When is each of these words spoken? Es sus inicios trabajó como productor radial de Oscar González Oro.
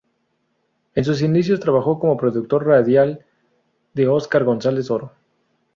Es 0.95 1.05
sus 1.05 1.21
inicios 1.21 1.59
trabajó 1.59 1.99
como 1.99 2.17
productor 2.17 2.65
radial 2.65 3.23
de 3.93 4.07
Oscar 4.07 4.43
González 4.43 4.89
Oro. 4.89 5.11